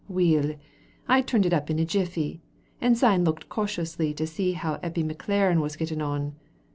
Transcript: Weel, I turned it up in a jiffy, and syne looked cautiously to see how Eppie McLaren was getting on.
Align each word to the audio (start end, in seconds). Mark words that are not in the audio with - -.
Weel, 0.09 0.55
I 1.07 1.21
turned 1.21 1.45
it 1.45 1.53
up 1.53 1.69
in 1.69 1.77
a 1.77 1.85
jiffy, 1.85 2.41
and 2.81 2.97
syne 2.97 3.23
looked 3.23 3.49
cautiously 3.49 4.15
to 4.15 4.25
see 4.25 4.53
how 4.53 4.77
Eppie 4.81 5.03
McLaren 5.03 5.61
was 5.61 5.75
getting 5.75 6.01
on. 6.01 6.33